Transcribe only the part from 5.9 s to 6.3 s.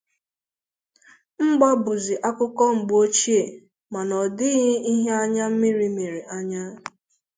mere